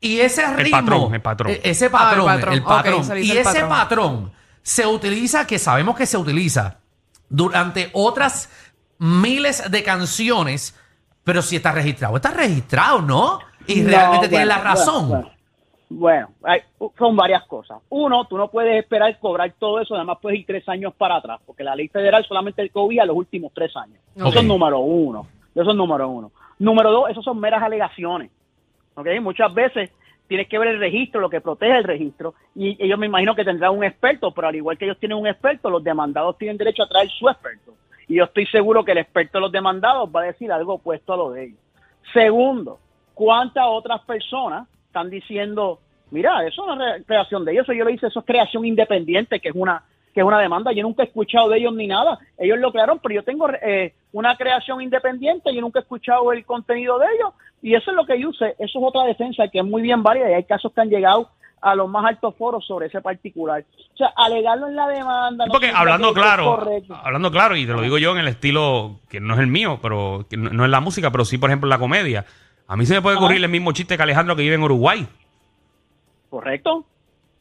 y 0.00 0.20
ese 0.20 0.46
ritmo, 0.56 0.78
patrón, 0.80 1.14
el 1.14 1.20
patrón. 1.20 1.52
ese 1.62 1.84
Ah, 1.84 1.86
el 1.86 1.92
patrón, 1.92 2.52
el 2.54 2.62
patrón, 2.62 3.04
y 3.22 3.30
el 3.30 3.36
ese 3.38 3.44
patrón. 3.44 3.68
patrón 3.68 4.32
se 4.62 4.86
utiliza, 4.86 5.46
que 5.46 5.58
sabemos 5.58 5.96
que 5.96 6.06
se 6.06 6.16
utiliza 6.16 6.78
durante 7.28 7.90
otras 7.92 8.50
miles 8.98 9.70
de 9.70 9.82
canciones, 9.82 10.78
pero 11.24 11.42
si 11.42 11.56
está 11.56 11.72
registrado, 11.72 12.16
está 12.16 12.30
registrado, 12.30 13.02
¿no? 13.02 13.38
Y 13.66 13.80
No, 13.82 13.88
realmente 13.90 14.28
tiene 14.28 14.44
bueno, 14.46 14.58
la 14.58 14.64
razón. 14.64 15.08
Bueno, 15.08 15.30
bueno, 15.90 16.28
hay- 16.44 16.60
son 16.98 17.16
varias 17.16 17.44
cosas. 17.46 17.78
Uno, 17.88 18.24
tú 18.26 18.36
no 18.38 18.50
puedes 18.50 18.82
esperar 18.82 19.18
cobrar 19.18 19.52
todo 19.58 19.80
eso, 19.80 19.94
además 19.94 20.18
puedes 20.20 20.40
ir 20.40 20.46
tres 20.46 20.68
años 20.68 20.94
para 20.96 21.16
atrás, 21.16 21.40
porque 21.46 21.62
la 21.64 21.74
ley 21.74 21.88
federal 21.88 22.24
solamente 22.26 22.62
el 22.62 22.70
COVID 22.70 23.00
a 23.00 23.04
los 23.06 23.16
últimos 23.16 23.52
tres 23.54 23.74
años. 23.76 23.98
Eso 24.14 24.28
es 24.28 24.44
número 24.44 24.78
uno. 24.80 25.26
Eso 25.54 25.70
es 25.70 25.76
número 25.76 26.08
uno. 26.08 26.30
Número 26.58 26.90
dos, 26.92 27.10
eso 27.10 27.22
son 27.22 27.40
meras 27.40 27.62
alegaciones. 27.62 28.30
¿Ok? 28.94 29.06
Muchas 29.20 29.52
veces 29.54 29.90
tienes 30.26 30.48
que 30.48 30.58
ver 30.58 30.68
el 30.68 30.78
registro, 30.78 31.20
lo 31.20 31.28
que 31.30 31.40
protege 31.40 31.76
el 31.76 31.84
registro, 31.84 32.34
y 32.54 32.76
ellos 32.82 32.98
me 32.98 33.06
imagino 33.06 33.34
que 33.34 33.44
tendrán 33.44 33.76
un 33.76 33.82
experto, 33.84 34.32
pero 34.32 34.48
al 34.48 34.54
igual 34.56 34.78
que 34.78 34.84
ellos 34.84 34.98
tienen 34.98 35.18
un 35.18 35.26
experto, 35.26 35.68
los 35.70 35.82
demandados 35.82 36.38
tienen 36.38 36.56
derecho 36.56 36.84
a 36.84 36.88
traer 36.88 37.08
su 37.08 37.28
experto. 37.28 37.72
Y 38.06 38.14
yo 38.16 38.24
estoy 38.24 38.46
seguro 38.46 38.84
que 38.84 38.92
el 38.92 38.98
experto 38.98 39.38
de 39.38 39.42
los 39.42 39.52
demandados 39.52 40.08
va 40.14 40.22
a 40.22 40.24
decir 40.26 40.50
algo 40.52 40.74
opuesto 40.74 41.12
a 41.12 41.16
lo 41.16 41.30
de 41.32 41.44
ellos. 41.44 41.58
Segundo, 42.12 42.78
¿cuántas 43.14 43.64
otras 43.66 44.00
personas 44.02 44.68
están 44.86 45.10
diciendo, 45.10 45.80
mira, 46.10 46.44
eso 46.46 46.66
no 46.66 46.72
es 46.74 46.98
re- 46.98 47.04
creación 47.04 47.44
de 47.44 47.52
ellos, 47.52 47.64
eso 47.64 47.72
yo 47.72 47.84
lo 47.84 47.90
hice, 47.90 48.06
eso 48.08 48.20
es 48.20 48.26
creación 48.26 48.64
independiente, 48.64 49.40
que 49.40 49.48
es 49.48 49.54
una 49.54 49.82
que 50.12 50.18
es 50.20 50.26
una 50.26 50.40
demanda, 50.40 50.72
yo 50.72 50.82
nunca 50.82 51.04
he 51.04 51.06
escuchado 51.06 51.48
de 51.50 51.58
ellos 51.58 51.72
ni 51.72 51.86
nada, 51.86 52.18
ellos 52.36 52.58
lo 52.58 52.72
crearon, 52.72 52.98
pero 52.98 53.14
yo 53.14 53.22
tengo 53.22 53.48
eh, 53.62 53.94
una 54.12 54.36
creación 54.36 54.80
independiente, 54.80 55.54
yo 55.54 55.60
nunca 55.60 55.78
he 55.78 55.82
escuchado 55.82 56.32
el 56.32 56.44
contenido 56.44 56.98
de 56.98 57.06
ellos, 57.06 57.34
y 57.62 57.74
eso 57.74 57.90
es 57.90 57.96
lo 57.96 58.06
que 58.06 58.20
yo 58.20 58.30
usé, 58.30 58.54
eso 58.58 58.78
es 58.78 58.84
otra 58.84 59.04
defensa 59.04 59.48
que 59.48 59.58
es 59.58 59.64
muy 59.64 59.82
bien 59.82 60.02
válida, 60.02 60.30
y 60.30 60.34
hay 60.34 60.44
casos 60.44 60.72
que 60.72 60.80
han 60.80 60.90
llegado 60.90 61.30
a 61.60 61.74
los 61.74 61.88
más 61.90 62.06
altos 62.06 62.34
foros 62.36 62.66
sobre 62.66 62.86
ese 62.86 63.00
particular. 63.02 63.64
O 63.92 63.96
sea, 63.96 64.12
alegarlo 64.16 64.68
en 64.68 64.76
la 64.76 64.88
demanda... 64.88 65.46
no 65.46 65.52
Porque 65.52 65.70
hablando 65.70 66.14
claro, 66.14 66.58
hablando 67.02 67.30
claro, 67.30 67.56
y 67.56 67.66
te 67.66 67.72
lo 67.72 67.82
digo 67.82 67.98
yo 67.98 68.12
en 68.12 68.18
el 68.18 68.28
estilo 68.28 69.00
que 69.08 69.20
no 69.20 69.34
es 69.34 69.40
el 69.40 69.46
mío, 69.46 69.78
pero 69.82 70.26
que 70.28 70.36
no, 70.36 70.50
no 70.50 70.64
es 70.64 70.70
la 70.70 70.80
música, 70.80 71.10
pero 71.10 71.24
sí, 71.24 71.38
por 71.38 71.50
ejemplo, 71.50 71.68
la 71.68 71.78
comedia. 71.78 72.24
A 72.66 72.76
mí 72.76 72.86
se 72.86 72.94
me 72.94 73.02
puede 73.02 73.16
ocurrir 73.16 73.42
el 73.42 73.50
mismo 73.50 73.72
chiste 73.72 73.96
que 73.96 74.02
Alejandro 74.02 74.36
que 74.36 74.42
vive 74.42 74.54
en 74.54 74.62
Uruguay. 74.62 75.06
¿Correcto? 76.30 76.84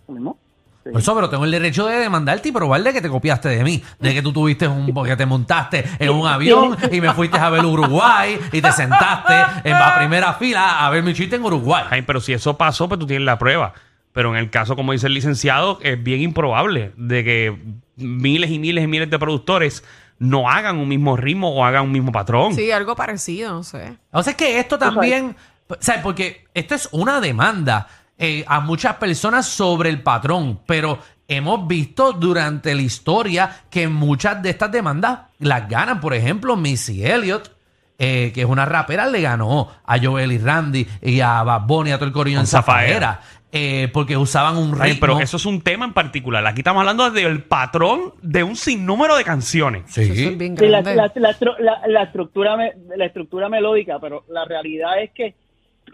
Lo 0.07 0.13
mismo. 0.13 0.37
Sí. 0.83 0.91
Por 0.91 1.01
eso, 1.01 1.13
pero 1.13 1.29
tengo 1.29 1.45
el 1.45 1.51
derecho 1.51 1.85
de 1.87 1.97
demandarte 1.97 2.49
y 2.49 2.51
probarle 2.51 2.93
que 2.93 3.01
te 3.01 3.09
copiaste 3.09 3.49
de 3.49 3.63
mí, 3.63 3.83
de 3.99 4.13
que 4.13 4.21
tú 4.21 4.31
tuviste 4.31 4.67
un, 4.67 4.93
porque 4.93 5.15
te 5.17 5.25
montaste 5.25 5.83
en 5.99 6.09
un 6.09 6.25
avión 6.25 6.77
y 6.91 7.01
me 7.01 7.13
fuiste 7.13 7.37
a 7.37 7.49
ver 7.49 7.65
Uruguay 7.65 8.39
y 8.51 8.61
te 8.61 8.71
sentaste 8.71 9.33
en 9.63 9.73
la 9.73 9.95
primera 9.97 10.33
fila 10.33 10.85
a 10.85 10.89
ver 10.89 11.03
mi 11.03 11.13
chiste 11.13 11.35
en 11.35 11.43
Uruguay. 11.43 11.83
Ay, 11.89 12.03
pero 12.03 12.21
si 12.21 12.33
eso 12.33 12.57
pasó, 12.57 12.87
pues 12.87 12.99
tú 12.99 13.05
tienes 13.05 13.25
la 13.25 13.37
prueba. 13.37 13.73
Pero 14.13 14.31
en 14.31 14.37
el 14.37 14.49
caso, 14.49 14.75
como 14.75 14.91
dice 14.91 15.07
el 15.07 15.13
licenciado, 15.13 15.79
es 15.81 16.01
bien 16.01 16.21
improbable 16.21 16.93
de 16.97 17.23
que 17.23 17.57
miles 17.97 18.49
y 18.49 18.57
miles 18.57 18.83
y 18.83 18.87
miles 18.87 19.09
de 19.09 19.19
productores 19.19 19.83
no 20.17 20.49
hagan 20.49 20.77
un 20.77 20.87
mismo 20.87 21.15
ritmo 21.15 21.53
o 21.53 21.63
hagan 21.63 21.83
un 21.83 21.91
mismo 21.91 22.11
patrón. 22.11 22.53
Sí, 22.53 22.71
algo 22.71 22.95
parecido, 22.95 23.51
no 23.53 23.63
sé. 23.63 23.97
O 24.11 24.23
sea, 24.23 24.31
es 24.31 24.37
que 24.37 24.59
esto 24.59 24.77
también, 24.77 25.35
¿sabes? 25.79 26.01
Porque 26.01 26.47
esto 26.53 26.75
es 26.75 26.89
una 26.91 27.21
demanda 27.21 27.87
eh, 28.19 28.43
a 28.47 28.59
muchas 28.59 28.95
personas 28.97 29.47
sobre 29.47 29.89
el 29.89 30.01
patrón, 30.03 30.59
pero 30.67 30.99
hemos 31.27 31.67
visto 31.67 32.11
durante 32.13 32.75
la 32.75 32.81
historia 32.81 33.49
que 33.69 33.87
muchas 33.87 34.41
de 34.43 34.49
estas 34.51 34.71
demandas 34.71 35.21
las 35.39 35.67
ganan. 35.69 35.99
Por 35.99 36.13
ejemplo, 36.13 36.55
Missy 36.57 37.03
Elliott, 37.05 37.51
eh, 37.97 38.31
que 38.33 38.41
es 38.41 38.47
una 38.47 38.65
rapera, 38.65 39.07
le 39.07 39.21
ganó 39.21 39.69
a 39.85 39.97
Joel 39.99 40.31
y 40.33 40.37
Randy 40.37 40.85
y 41.01 41.19
a 41.21 41.41
Bad 41.43 41.61
Bunny, 41.65 41.91
a 41.91 41.97
todo 41.97 42.05
el 42.07 42.11
corillo 42.13 42.39
en 42.39 42.47
Zafaera. 42.47 43.21
Eh, 43.51 43.89
porque 43.91 44.15
usaban 44.15 44.57
un 44.57 44.73
ritmo. 44.73 44.83
Ay, 44.83 44.97
pero 45.01 45.19
eso 45.19 45.37
es 45.37 45.45
un 45.47 45.61
tema 45.61 45.83
en 45.85 45.93
particular. 45.93 46.45
Aquí 46.45 46.59
estamos 46.59 46.81
hablando 46.81 47.09
del 47.09 47.41
patrón 47.43 48.13
de 48.21 48.43
un 48.43 48.55
sinnúmero 48.55 49.15
de 49.17 49.23
canciones. 49.23 49.85
Sí. 49.87 50.01
Eso 50.01 50.13
es 50.29 50.37
bien 50.37 50.55
Sí, 50.55 50.67
la, 50.67 50.81
grande. 50.81 50.95
la- 50.95 51.11
la 51.15 51.31
estru- 51.31 51.57
la- 51.57 51.81
la 51.87 52.03
estructura 52.03 52.55
la 52.95 53.05
estructura 53.05 53.49
melódica, 53.49 53.97
pero 53.99 54.23
la 54.29 54.45
realidad 54.45 55.01
es 55.01 55.09
que, 55.15 55.33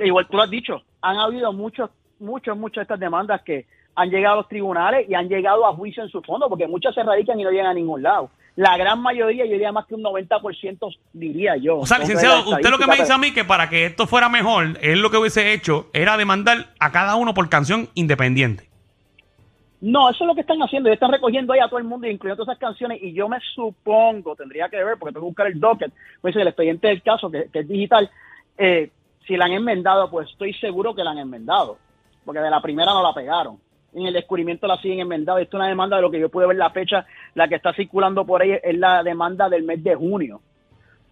igual 0.03 0.27
tú 0.29 0.35
lo 0.35 0.43
has 0.43 0.49
dicho, 0.49 0.81
han 1.01 1.15
habido 1.15 1.53
muchos, 1.53 1.91
muchos, 2.19 2.57
muchas 2.57 2.75
de 2.77 2.81
estas 2.83 2.99
demandas 2.99 3.41
que 3.41 3.65
han 3.95 4.09
llegado 4.09 4.33
a 4.33 4.37
los 4.37 4.49
tribunales 4.49 5.09
y 5.09 5.13
han 5.13 5.29
llegado 5.29 5.65
a 5.65 5.73
juicio 5.73 6.03
en 6.03 6.09
su 6.09 6.21
fondo, 6.21 6.49
porque 6.49 6.67
muchas 6.67 6.93
se 6.93 7.03
radican 7.03 7.39
y 7.39 7.43
no 7.43 7.51
llegan 7.51 7.67
a 7.67 7.73
ningún 7.73 8.03
lado. 8.03 8.29
La 8.55 8.77
gran 8.77 9.01
mayoría, 9.01 9.45
yo 9.45 9.51
diría 9.51 9.71
más 9.71 9.85
que 9.85 9.95
un 9.95 10.03
90%, 10.03 10.97
diría 11.13 11.57
yo. 11.57 11.79
O 11.79 11.85
sea, 11.85 11.99
licenciado, 11.99 12.49
usted 12.49 12.69
lo 12.69 12.77
que 12.77 12.87
me 12.87 12.95
dice 12.95 13.11
a 13.11 13.17
mí 13.17 13.33
que 13.33 13.43
para 13.43 13.69
que 13.69 13.85
esto 13.85 14.07
fuera 14.07 14.29
mejor, 14.29 14.77
él 14.81 15.01
lo 15.01 15.09
que 15.09 15.17
hubiese 15.17 15.53
hecho 15.53 15.87
era 15.93 16.17
demandar 16.17 16.73
a 16.79 16.91
cada 16.91 17.15
uno 17.15 17.33
por 17.33 17.49
canción 17.49 17.89
independiente. 17.95 18.69
No, 19.81 20.09
eso 20.09 20.23
es 20.23 20.27
lo 20.27 20.35
que 20.35 20.41
están 20.41 20.61
haciendo. 20.61 20.89
Ellos 20.89 20.95
están 20.95 21.11
recogiendo 21.11 21.53
ahí 21.53 21.59
a 21.59 21.67
todo 21.67 21.79
el 21.79 21.83
mundo, 21.83 22.07
incluyendo 22.07 22.43
todas 22.43 22.55
esas 22.55 22.69
canciones. 22.69 23.03
Y 23.03 23.13
yo 23.13 23.27
me 23.27 23.37
supongo, 23.53 24.35
tendría 24.35 24.69
que 24.69 24.83
ver, 24.83 24.97
porque 24.97 25.13
tengo 25.13 25.25
que 25.25 25.29
buscar 25.29 25.47
el 25.47 25.59
docket, 25.59 25.91
pues 26.21 26.35
el 26.35 26.47
expediente 26.47 26.87
del 26.87 27.03
caso, 27.03 27.29
que, 27.29 27.49
que 27.51 27.59
es 27.59 27.67
digital. 27.67 28.09
eh, 28.57 28.89
si 29.27 29.35
la 29.35 29.45
han 29.45 29.53
enmendado, 29.53 30.09
pues 30.09 30.29
estoy 30.29 30.53
seguro 30.53 30.95
que 30.95 31.03
la 31.03 31.11
han 31.11 31.17
enmendado. 31.17 31.77
Porque 32.25 32.39
de 32.41 32.49
la 32.49 32.61
primera 32.61 32.91
no 32.91 33.03
la 33.03 33.13
pegaron. 33.13 33.59
En 33.93 34.07
el 34.07 34.13
descubrimiento 34.13 34.67
la 34.67 34.77
siguen 34.77 34.99
enmendado. 35.01 35.37
Esto 35.37 35.55
es 35.57 35.59
una 35.61 35.69
demanda 35.69 35.95
de 35.95 36.01
lo 36.01 36.11
que 36.11 36.19
yo 36.19 36.27
pude 36.29 36.47
ver 36.47 36.57
la 36.57 36.71
fecha, 36.71 37.05
la 37.33 37.47
que 37.47 37.55
está 37.55 37.71
circulando 37.73 38.25
por 38.25 38.41
ahí 38.41 38.51
es 38.61 38.77
la 38.77 39.03
demanda 39.03 39.47
del 39.47 39.63
mes 39.63 39.83
de 39.83 39.95
junio. 39.95 40.41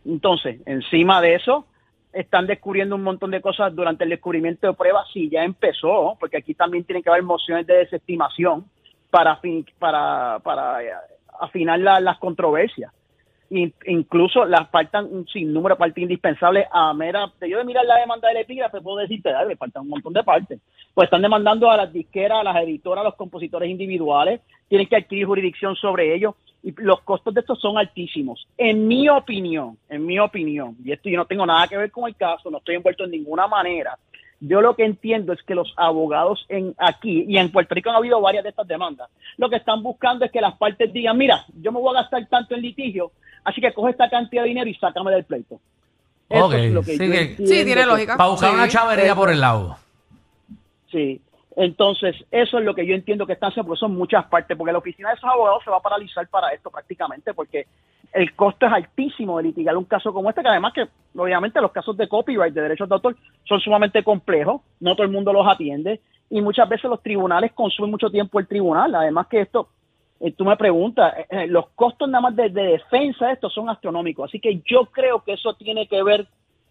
Entonces, 0.05 0.59
encima 0.65 1.21
de 1.21 1.35
eso, 1.35 1.65
están 2.11 2.45
descubriendo 2.45 2.95
un 2.95 3.03
montón 3.03 3.31
de 3.31 3.41
cosas 3.41 3.73
durante 3.73 4.03
el 4.03 4.09
descubrimiento 4.09 4.67
de 4.67 4.73
pruebas, 4.73 5.07
si 5.13 5.29
ya 5.29 5.43
empezó, 5.43 6.17
porque 6.19 6.37
aquí 6.37 6.53
también 6.53 6.83
tienen 6.83 7.01
que 7.03 7.09
haber 7.09 7.23
mociones 7.23 7.65
de 7.65 7.75
desestimación 7.77 8.65
para, 9.09 9.39
para, 9.79 10.39
para 10.43 10.83
eh, 10.83 10.91
afinar 11.39 11.79
la- 11.79 11.99
las 12.01 12.17
controversias. 12.19 12.91
In- 13.49 13.73
incluso 13.85 14.45
las 14.45 14.69
faltan 14.69 15.05
un 15.11 15.27
sinnúmero 15.27 15.75
de 15.75 15.79
partes 15.79 16.01
indispensables 16.01 16.65
a 16.71 16.93
mera, 16.93 17.31
yo 17.41 17.57
de 17.57 17.63
mirar 17.63 17.85
la 17.85 17.97
demanda 17.97 18.27
del 18.27 18.37
epígrafe, 18.37 18.81
puedo 18.81 18.97
decirte, 18.97 19.31
le 19.47 19.55
faltan 19.55 19.83
un 19.83 19.89
montón 19.89 20.13
de 20.13 20.23
partes. 20.23 20.59
Pues 20.93 21.07
están 21.07 21.21
demandando 21.21 21.69
a 21.69 21.77
las 21.77 21.93
disqueras, 21.93 22.39
a 22.39 22.43
las 22.43 22.55
editoras, 22.57 23.01
a 23.01 23.09
los 23.09 23.15
compositores 23.15 23.69
individuales, 23.69 24.41
tienen 24.67 24.87
que 24.87 24.95
adquirir 24.95 25.27
jurisdicción 25.27 25.75
sobre 25.75 26.15
ellos 26.15 26.35
y 26.63 26.73
los 26.77 27.01
costos 27.01 27.33
de 27.33 27.41
estos 27.41 27.59
son 27.59 27.77
altísimos. 27.77 28.47
En 28.57 28.87
mi 28.87 29.09
opinión, 29.09 29.77
en 29.89 30.05
mi 30.05 30.17
opinión, 30.17 30.77
y 30.83 30.91
esto 30.91 31.09
yo 31.09 31.17
no 31.17 31.25
tengo 31.25 31.45
nada 31.45 31.67
que 31.67 31.77
ver 31.77 31.91
con 31.91 32.07
el 32.07 32.15
caso, 32.15 32.49
no 32.49 32.57
estoy 32.59 32.75
envuelto 32.75 33.03
en 33.03 33.11
ninguna 33.11 33.47
manera. 33.47 33.97
Yo 34.39 34.61
lo 34.61 34.75
que 34.75 34.83
entiendo 34.83 35.31
es 35.31 35.41
que 35.43 35.55
los 35.55 35.73
abogados 35.77 36.45
en 36.49 36.75
aquí 36.77 37.23
y 37.29 37.37
en 37.37 37.49
Puerto 37.49 37.75
Rico 37.75 37.89
han 37.89 37.95
habido 37.95 38.19
varias 38.19 38.43
de 38.43 38.49
estas 38.49 38.67
demandas. 38.67 39.09
Lo 39.37 39.49
que 39.49 39.55
están 39.55 39.81
buscando 39.81 40.25
es 40.25 40.31
que 40.31 40.41
las 40.41 40.57
partes 40.57 40.91
digan, 40.91 41.17
mira, 41.17 41.45
yo 41.61 41.71
me 41.71 41.79
voy 41.79 41.95
a 41.95 42.01
gastar 42.01 42.27
tanto 42.27 42.53
en 42.53 42.61
litigio, 42.61 43.11
así 43.43 43.61
que 43.61 43.73
coge 43.73 43.91
esta 43.91 44.09
cantidad 44.09 44.43
de 44.43 44.49
dinero 44.49 44.69
y 44.69 44.75
sácame 44.75 45.11
del 45.11 45.23
pleito. 45.25 45.59
Eso 46.29 46.45
Ok, 46.47 46.53
es 46.53 46.71
lo 46.71 46.81
que 46.81 46.97
sí 46.97 47.05
yo 47.05 47.11
que- 47.11 47.21
entiendo 47.21 47.53
Sí, 47.53 47.65
tiene 47.65 47.81
que- 47.81 47.87
lógica. 47.87 48.17
Para 48.17 48.29
buscar 48.29 48.49
Sí. 48.49 48.55
una 48.55 48.67
chavería 48.67 49.15
por 49.15 49.29
el 49.29 49.39
lado. 49.41 49.77
Sí. 50.91 51.21
Entonces, 51.55 52.15
eso 52.31 52.57
es 52.57 52.65
lo 52.65 52.73
que 52.73 52.85
yo 52.85 52.95
entiendo 52.95 53.27
que 53.27 53.33
están 53.33 53.49
haciendo, 53.51 53.67
porque 53.67 53.79
son 53.79 53.95
muchas 53.95 54.25
partes, 54.25 54.57
porque 54.57 54.71
la 54.71 54.79
oficina 54.79 55.09
de 55.09 55.15
esos 55.15 55.29
abogados 55.29 55.61
se 55.63 55.69
va 55.69 55.77
a 55.77 55.81
paralizar 55.81 56.27
para 56.27 56.49
esto 56.49 56.71
prácticamente, 56.71 57.33
porque 57.35 57.67
el 58.11 58.33
costo 58.35 58.65
es 58.65 58.73
altísimo 58.73 59.37
de 59.37 59.43
litigar 59.43 59.77
un 59.77 59.85
caso 59.85 60.11
como 60.11 60.29
este, 60.29 60.41
que 60.41 60.47
además 60.47 60.73
que, 60.73 60.87
obviamente, 61.15 61.61
los 61.61 61.71
casos 61.71 61.95
de 61.95 62.07
copyright, 62.07 62.53
de 62.55 62.61
derechos 62.61 62.89
de 62.89 62.95
autor, 62.95 63.15
son 63.43 63.59
sumamente 63.59 64.03
complejos, 64.03 64.61
no 64.79 64.95
todo 64.95 65.03
el 65.05 65.11
mundo 65.11 65.31
los 65.31 65.47
atiende, 65.47 65.99
y 66.29 66.41
muchas 66.41 66.67
veces 66.67 66.89
los 66.89 67.03
tribunales 67.03 67.51
consumen 67.53 67.91
mucho 67.91 68.09
tiempo 68.09 68.39
el 68.39 68.47
tribunal, 68.47 68.95
además 68.95 69.27
que 69.27 69.41
esto, 69.41 69.67
tú 70.37 70.45
me 70.45 70.55
preguntas, 70.57 71.13
eh, 71.17 71.25
eh, 71.29 71.47
los 71.47 71.69
costos 71.75 72.07
nada 72.09 72.21
más 72.21 72.35
de, 72.35 72.49
de 72.49 72.63
defensa 72.63 73.27
de 73.27 73.33
esto 73.33 73.49
son 73.49 73.69
astronómicos, 73.69 74.29
así 74.29 74.39
que 74.39 74.61
yo 74.65 74.85
creo 74.85 75.23
que 75.23 75.33
eso 75.33 75.53
tiene 75.55 75.87
que 75.87 76.01
ver 76.03 76.27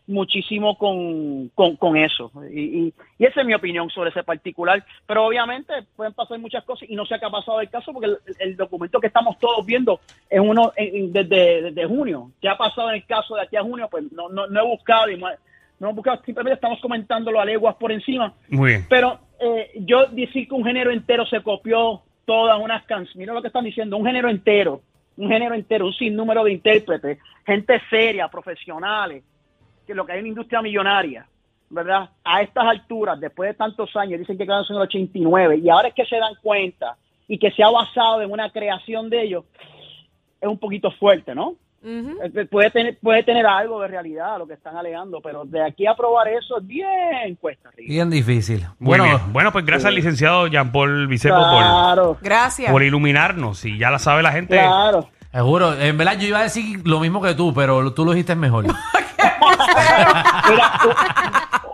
muchísimo 0.07 0.77
con, 0.77 1.49
con, 1.55 1.77
con 1.77 1.97
eso. 1.97 2.31
Y, 2.53 2.61
y, 2.87 2.95
y 3.19 3.25
esa 3.25 3.41
es 3.41 3.47
mi 3.47 3.55
opinión 3.55 3.89
sobre 3.89 4.11
ese 4.11 4.25
particular. 4.25 4.85
Pero 5.07 5.25
obviamente 5.27 5.73
pueden 5.95 6.13
pasar 6.13 6.39
muchas 6.41 6.65
cosas 6.65 6.91
y 6.91 6.97
no 6.97 7.07
sé 7.07 7.19
qué 7.21 7.27
ha 7.27 7.31
pasado 7.31 7.61
el 7.61 7.71
caso 7.71 7.93
porque 7.93 8.09
el, 8.09 8.19
el 8.41 8.57
documento 8.57 8.99
que 9.01 9.07
estamos 9.07 9.39
todos 9.39 9.65
viendo 9.65 10.01
es 10.29 10.41
uno 10.41 10.73
desde, 10.77 11.63
desde 11.63 11.87
junio. 11.87 12.33
¿Qué 12.41 12.49
ha 12.49 12.57
pasado 12.57 12.89
en 12.91 12.97
el 12.97 13.07
caso 13.07 13.37
de 13.37 13.43
aquí 13.43 13.57
a 13.57 13.63
junio? 13.63 13.87
Pues 13.91 14.11
no, 14.13 14.29
no, 14.29 14.47
no 14.49 14.61
he 14.61 14.67
buscado 14.67 15.09
y 15.09 15.17
no, 15.17 15.31
he- 15.31 15.37
no 15.79 15.91
he 15.91 15.93
buscado, 15.95 16.21
simplemente 16.25 16.55
estamos 16.57 16.81
comentándolo 16.81 17.41
a 17.41 17.45
leguas 17.45 17.77
por 17.77 17.93
encima. 17.93 18.35
Muy 18.49 18.71
bien. 18.71 18.87
Pero 18.91 19.21
eh, 19.41 19.71
yo 19.77 20.07
decir 20.07 20.49
que 20.49 20.55
un 20.55 20.65
género 20.65 20.91
entero 20.91 21.25
se 21.27 21.41
copió 21.43 22.03
todas 22.33 22.59
unas 22.59 22.83
canciones, 22.85 23.15
mira 23.15 23.35
lo 23.35 23.43
que 23.43 23.49
están 23.49 23.65
diciendo, 23.65 23.95
un 23.99 24.07
género 24.07 24.31
entero, 24.31 24.81
un 25.19 25.29
género 25.29 25.55
entero, 25.55 25.85
un 25.85 25.93
sinnúmero 25.93 26.43
de 26.45 26.53
intérpretes, 26.53 27.19
gente 27.45 27.79
seria, 27.91 28.27
profesionales, 28.29 29.23
que 29.87 29.95
lo 29.95 30.07
que 30.07 30.12
hay 30.12 30.21
en 30.21 30.25
una 30.25 30.29
industria 30.31 30.62
millonaria, 30.62 31.27
¿verdad? 31.69 32.09
A 32.25 32.41
estas 32.41 32.65
alturas, 32.65 33.21
después 33.21 33.51
de 33.51 33.55
tantos 33.55 33.95
años, 33.97 34.19
dicen 34.19 34.39
que 34.39 34.45
quedaron 34.45 34.65
en 34.67 34.77
el 34.77 34.81
89, 34.81 35.59
y 35.59 35.69
ahora 35.69 35.89
es 35.89 35.95
que 35.95 36.07
se 36.07 36.17
dan 36.17 36.33
cuenta 36.41 36.97
y 37.29 37.37
que 37.37 37.51
se 37.51 37.62
ha 37.62 37.69
basado 37.69 38.23
en 38.23 38.33
una 38.33 38.49
creación 38.51 39.11
de 39.11 39.25
ellos, 39.25 39.45
es 40.41 40.49
un 40.49 40.59
poquito 40.59 40.91
fuerte, 40.91 41.35
¿no? 41.35 41.57
Eh, 41.85 42.47
Puede 42.51 42.71
tener, 42.71 42.99
puede 43.03 43.23
tener 43.25 43.45
algo 43.47 43.81
de 43.81 43.89
realidad 43.89 44.39
lo 44.39 44.47
que 44.47 44.55
están 44.55 44.77
alegando, 44.77 45.21
pero 45.21 45.45
de 45.45 45.65
aquí 45.65 45.87
a 45.87 45.95
probar 45.95 46.29
eso 46.29 46.59
es 46.59 46.67
bien 46.67 47.37
cuesta 47.41 47.69
arriba. 47.71 47.87
Bien 47.89 48.09
difícil. 48.11 48.61
Muy 48.79 48.89
bueno, 48.89 49.05
bien. 49.05 49.19
Bueno, 49.33 49.51
pues 49.53 49.65
gracias 49.67 49.87
al 49.89 49.95
licenciado 49.97 50.47
Jean 50.47 50.71
Paul 50.73 51.07
Vicepo 51.09 51.35
por, 51.35 51.45
Claro, 51.62 52.19
Gracias. 52.23 52.71
por 52.71 52.83
iluminarnos. 52.83 53.65
Y 53.65 53.79
ya 53.79 53.91
la 53.91 53.99
sabe 53.99 54.23
la 54.23 54.33
gente. 54.33 54.57
claro. 54.57 55.09
seguro. 55.33 55.75
En 55.81 55.99
verdad, 55.99 56.19
yo 56.19 56.29
iba 56.29 56.39
a 56.39 56.43
decir 56.45 56.81
lo 56.87 57.01
mismo 57.01 57.21
que 57.21 57.35
tú, 57.35 57.53
pero 57.53 57.93
tú 57.93 58.05
lo 58.05 58.12
dijiste 58.12 58.35
mejor. 58.37 58.67
Mira, 60.49 60.73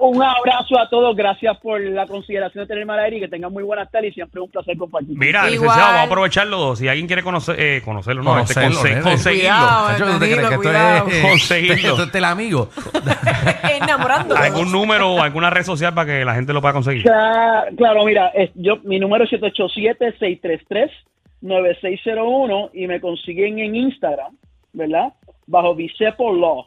un, 0.01 0.23
abrazo 0.23 0.79
a 0.79 0.89
todos, 0.89 1.15
gracias 1.17 1.57
por 1.59 1.81
la 1.81 2.07
consideración 2.07 2.65
de 2.65 2.69
tenerme 2.69 2.93
al 2.95 3.01
aire 3.01 3.17
y 3.19 3.21
que 3.21 3.29
tengan 3.29 3.53
muy 3.53 3.63
buenas 3.63 3.91
tardes 3.91 4.11
y 4.13 4.15
siempre 4.15 4.41
es 4.41 4.45
un 4.47 4.51
placer 4.51 4.77
compartir. 4.77 5.17
Mira, 5.19 5.41
Igual. 5.41 5.53
licenciado, 5.53 5.81
vamos 5.87 6.01
a 6.01 6.03
aprovecharlo. 6.05 6.77
Si 6.77 6.89
alguien 6.89 7.07
quiere 7.07 7.23
conocer, 7.23 7.57
eh, 7.59 7.83
conocerlo, 7.85 8.23
no, 8.23 8.39
este, 8.39 8.55
conse- 8.61 8.83
nene. 8.89 9.01
conseguirlo. 9.03 9.49
Cuidado. 9.51 9.89
Chacho, 9.89 10.05
¿tú 10.05 10.05
te 10.05 10.19
Danilo, 10.19 10.37
crees 10.37 10.37
que 10.49 10.55
esto 10.55 10.63
cuidado. 10.63 11.09
es- 11.09 11.23
Conseguirlo. 11.29 11.75
Esto 11.93 12.03
es 12.05 12.15
el 12.15 12.25
amigo. 12.25 12.69
Enamorando. 13.83 14.37
¿Algún 14.37 14.73
número 14.73 15.13
o 15.13 15.23
alguna 15.23 15.51
red 15.51 15.63
social 15.65 15.95
para 15.95 16.07
que 16.07 16.25
la 16.25 16.35
gente 16.35 16.53
lo 16.53 16.61
pueda 16.61 16.75
conseguir? 16.75 17.03
Claro, 17.03 17.71
claro, 17.77 18.05
mira, 18.05 18.29
es- 18.29 18.51
yo 18.55 18.79
mi 18.85 18.99
número 18.99 19.25
es 19.25 19.31
787-633-9601 21.43 22.71
y 22.75 22.87
me 22.87 23.01
consiguen 23.01 23.59
en 23.59 23.75
Instagram, 23.77 24.37
¿verdad? 24.73 25.13
Bajo 25.47 25.75
Vicepo 25.75 26.33
Law. 26.33 26.67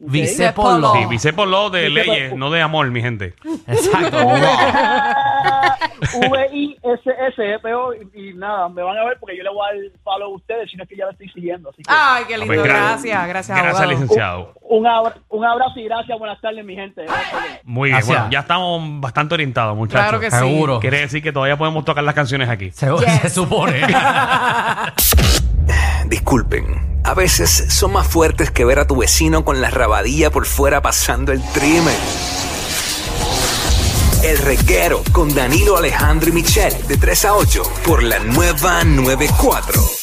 Vicepo 0.00 0.78
Law. 0.78 0.94
Sí, 0.96 1.06
Vicepo 1.06 1.44
lo 1.46 1.68
de 1.70 1.90
leyes, 1.90 2.34
no 2.34 2.50
de 2.50 2.62
amor, 2.62 2.90
mi 2.90 3.00
gente. 3.02 3.34
Exacto. 3.66 4.16
V-I-S-S-P-O 6.30 7.94
y, 7.94 8.30
y 8.30 8.34
nada, 8.34 8.68
me 8.68 8.82
van 8.82 8.96
a 8.96 9.04
ver 9.04 9.18
porque 9.20 9.36
yo 9.36 9.42
le 9.42 9.50
voy 9.50 9.60
a 9.68 9.74
dar 9.74 9.82
follow 10.02 10.32
a 10.32 10.36
ustedes, 10.36 10.70
si 10.70 10.76
no 10.76 10.84
es 10.84 10.88
que 10.88 10.96
ya 10.96 11.04
lo 11.04 11.10
estoy 11.12 11.28
siguiendo. 11.28 11.68
Así 11.70 11.82
que 11.82 11.88
Ay, 11.94 12.24
qué 12.26 12.38
lindo. 12.38 12.54
Pues, 12.54 12.60
gra- 12.60 12.64
gracias, 12.64 13.28
gracias, 13.28 13.58
Gracias, 13.62 13.88
licenciado. 13.88 14.54
un, 14.62 14.86
abra- 14.86 15.16
un 15.28 15.44
abrazo 15.44 15.78
y 15.78 15.84
gracias, 15.84 16.18
buenas 16.18 16.40
tardes, 16.40 16.64
mi 16.64 16.74
gente. 16.74 17.04
Muy 17.64 17.90
bien, 17.90 18.00
bueno, 18.06 18.28
ya 18.30 18.40
estamos 18.40 19.00
bastante 19.00 19.34
orientados, 19.34 19.76
muchachos. 19.76 20.00
Claro 20.02 20.20
que 20.20 20.30
sí. 20.30 20.38
Seguro. 20.38 20.80
Quiere 20.80 21.00
decir 21.00 21.22
que 21.22 21.32
todavía 21.32 21.56
podemos 21.58 21.84
tocar 21.84 22.04
las 22.04 22.14
canciones 22.14 22.48
aquí. 22.48 22.70
Se, 22.70 22.86
Yes. 22.90 23.20
se 23.22 23.30
supone. 23.30 23.80
Disculpen, 26.06 26.64
a 27.10 27.14
veces 27.14 27.64
son 27.70 27.94
más 27.94 28.06
fuertes 28.06 28.52
que 28.52 28.64
ver 28.64 28.78
a 28.78 28.86
tu 28.86 28.94
vecino 28.94 29.44
con 29.44 29.60
la 29.60 29.68
rabadilla 29.68 30.30
por 30.30 30.46
fuera 30.46 30.80
pasando 30.80 31.32
el 31.32 31.42
trimen. 31.50 31.96
El 34.22 34.38
reguero 34.38 35.02
con 35.10 35.34
Danilo 35.34 35.76
Alejandro 35.76 36.28
y 36.28 36.32
Michel 36.32 36.72
de 36.86 36.96
3 36.96 37.24
a 37.24 37.34
8 37.34 37.62
por 37.84 38.04
la 38.04 38.20
nueva 38.20 38.84
94. 38.84 39.99